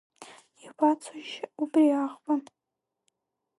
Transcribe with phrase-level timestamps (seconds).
[0.63, 2.33] Иабацоишь убри аӷба?